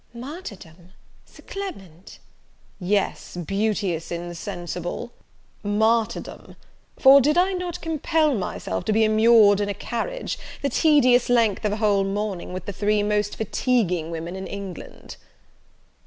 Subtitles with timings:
[0.15, 0.93] "Martyrdom!
[1.27, 2.17] Sir Clement."
[2.79, 5.11] "Yes, beauteous insensible!
[5.61, 6.55] martyrdom:
[6.97, 11.65] for did I not compel myself to be immured in a carriage, the tedious length
[11.65, 15.17] of a whole morning, with the three most fatiguing women in England?"